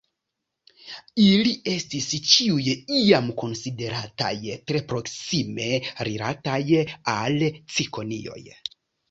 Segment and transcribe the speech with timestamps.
[1.23, 4.33] Ili estis ĉiuj iam konsiderataj
[4.73, 5.69] tre proksime
[6.11, 6.59] rilataj
[7.19, 7.39] al
[7.77, 8.43] cikonioj.